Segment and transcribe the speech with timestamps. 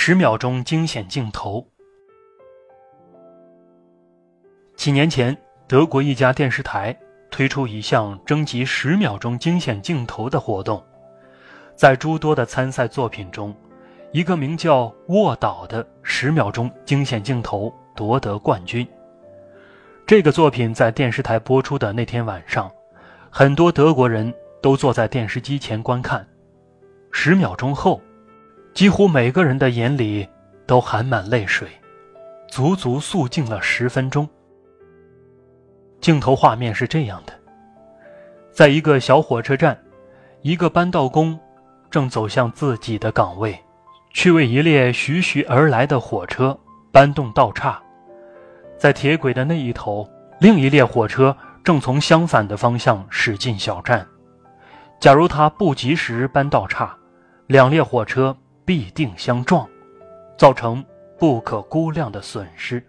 [0.00, 1.66] 十秒钟惊险镜头。
[4.76, 5.36] 几年前，
[5.66, 6.96] 德国一家电视台
[7.32, 10.80] 推出一项征集十秒钟惊险镜头的活动，
[11.74, 13.52] 在诸多的参赛作品中，
[14.12, 18.86] 一个名叫《卧倒》的十秒钟惊险镜头夺得冠军。
[20.06, 22.70] 这个作品在电视台播出的那天晚上，
[23.30, 26.24] 很多德国人都坐在电视机前观看。
[27.10, 28.00] 十秒钟后。
[28.78, 30.28] 几乎每个人的眼里
[30.64, 31.68] 都含满泪水，
[32.46, 34.28] 足足肃静了十分钟。
[36.00, 37.32] 镜头画面是这样的：
[38.52, 39.76] 在一个小火车站，
[40.42, 41.36] 一个搬道工
[41.90, 43.58] 正走向自己的岗位，
[44.12, 46.56] 去为一列徐徐而来的火车
[46.92, 47.82] 搬动道岔。
[48.76, 50.08] 在铁轨的那一头，
[50.38, 54.06] 另一列火车正从相反的方向驶进小站。
[55.00, 56.96] 假如他不及时搬道岔，
[57.48, 58.36] 两列火车。
[58.68, 59.66] 必定相撞，
[60.36, 60.84] 造成
[61.18, 62.84] 不可估量的损失。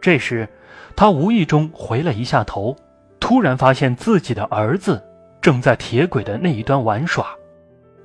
[0.00, 0.48] 这时，
[0.96, 2.74] 他无意中回了一下头，
[3.20, 5.06] 突然发现自己的儿子
[5.42, 7.26] 正在铁轨的那一端玩耍，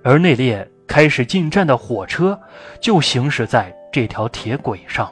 [0.04, 2.38] 而那列开始进站的火车
[2.82, 5.10] 就行驶在这条铁轨上。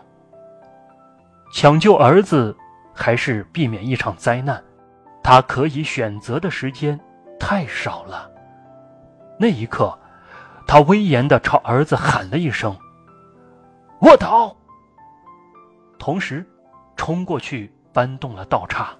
[1.53, 2.53] 抢救儿子
[2.93, 4.61] 还是避免一场灾难，
[5.23, 6.99] 他可以选择的时间
[7.39, 8.29] 太少了。
[9.39, 9.97] 那一刻。
[10.65, 12.75] 他威严地朝儿子喊了一声
[14.01, 14.55] ：“卧倒！”
[15.99, 16.45] 同时，
[16.95, 18.93] 冲过去搬动了道岔。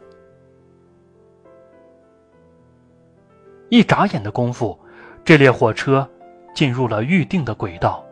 [3.69, 4.79] 一眨眼的功夫，
[5.25, 6.07] 这列火车
[6.53, 8.05] 进入了预定的轨道。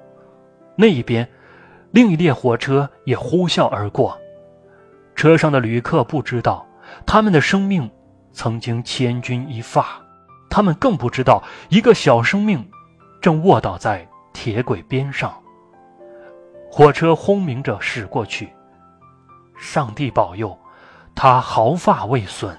[0.75, 1.29] 那一边，
[1.91, 4.17] 另一列火车也呼啸而过。
[5.15, 6.65] 车上的旅客不知道，
[7.05, 7.89] 他们的生命
[8.31, 9.83] 曾经千钧一发；
[10.49, 12.67] 他们更不知道，一个小生命。
[13.21, 15.31] 正卧倒在铁轨边上，
[16.71, 18.51] 火车轰鸣着驶过去。
[19.55, 20.57] 上帝保佑，
[21.13, 22.57] 他毫发未损。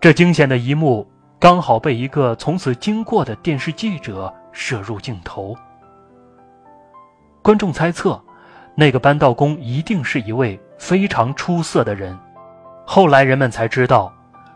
[0.00, 1.08] 这惊险的一幕
[1.38, 5.56] 刚好被一个从此经过的电视记者摄入镜头。
[7.42, 8.20] 观众猜测，
[8.74, 12.18] 那个扳道工一定是一位非常出色的人。
[12.84, 14.12] 后来人们才知道，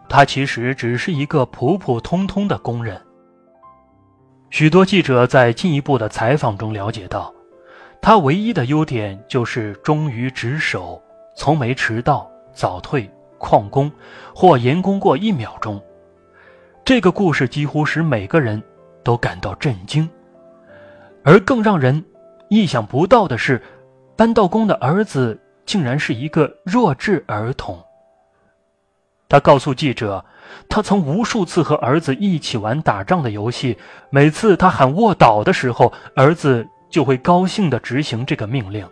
[0.09, 3.00] 他其实只是一个普普通通的工人。
[4.50, 7.33] 许多记者在进一步的采访中了解到，
[8.00, 11.00] 他唯一的优点就是忠于职守，
[11.37, 13.91] 从没迟到、早退、旷工
[14.34, 15.81] 或延工过一秒钟。
[16.84, 18.61] 这个故事几乎使每个人
[19.05, 20.09] 都感到震惊，
[21.22, 22.05] 而更让人
[22.49, 23.62] 意想不到的是，
[24.17, 27.81] 搬道工的儿子竟然是一个弱智儿童。
[29.31, 30.23] 他告诉记者。
[30.69, 33.79] 他曾无数次和儿子一起玩打仗的游戏，
[34.11, 38.87] 每次他喊卧倒的时候，儿子就会高兴地执行这个命令。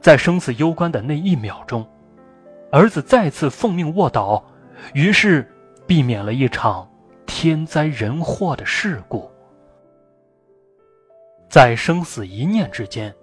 [0.00, 1.88] 在生死攸关的那一秒钟，
[2.72, 4.44] 儿子再次奉命卧倒，
[4.94, 5.48] 于是
[5.86, 6.88] 避免了一场
[7.24, 9.30] 天灾人祸的事故。
[11.48, 13.14] 在生死一念之间，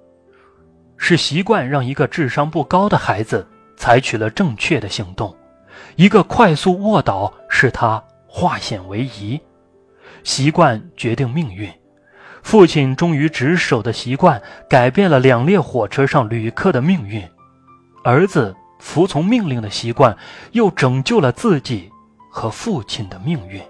[0.95, 3.45] 是习惯让一个智商不高的孩子
[3.75, 5.35] 采取了正确的行动。
[5.95, 9.39] 一个快速卧倒使他化险为夷，
[10.23, 11.71] 习惯决定命运。
[12.41, 17.23] 父亲忠于职守的习惯改变了两列火车上旅客的命运，
[18.03, 20.17] 儿子服从命令的习惯
[20.51, 21.89] 又拯救了自己
[22.29, 23.61] 和父亲的命运。